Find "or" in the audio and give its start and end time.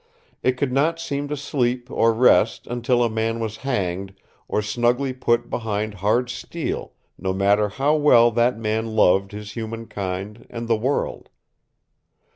1.91-2.11, 4.47-4.63